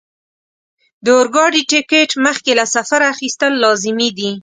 [1.03, 4.31] د اورګاډي ټکټ مخکې له سفره اخیستل لازمي دي.